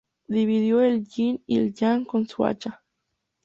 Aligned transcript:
Dividió 0.27 0.81
el 0.81 1.05
yin 1.07 1.43
y 1.45 1.59
el 1.59 1.75
yang 1.75 2.05
con 2.05 2.27
su 2.27 2.43
hacha. 2.43 2.81